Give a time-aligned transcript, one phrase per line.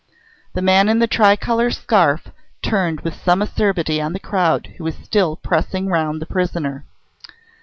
[0.53, 2.29] The man in the tricolour scarf
[2.63, 6.85] turned with some acerbity on the crowd who was still pressing round the prisoner.